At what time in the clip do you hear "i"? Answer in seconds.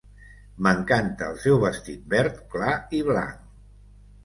3.01-3.05